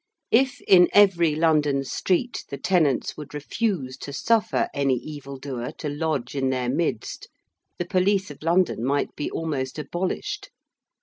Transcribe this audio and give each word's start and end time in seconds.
If 0.31 0.61
in 0.61 0.89
every 0.93 1.35
London 1.35 1.83
street 1.83 2.43
the 2.49 2.57
tenants 2.57 3.15
would 3.15 3.35
refuse 3.35 3.97
to 3.97 4.11
suffer 4.11 4.67
any 4.73 4.95
evildoer 4.95 5.73
to 5.73 5.89
lodge 5.89 6.33
in 6.33 6.49
their 6.49 6.69
midst, 6.69 7.29
the 7.77 7.85
police 7.85 8.31
of 8.31 8.41
London 8.41 8.83
might 8.83 9.15
be 9.15 9.29
almost 9.29 9.77
abolished. 9.77 10.49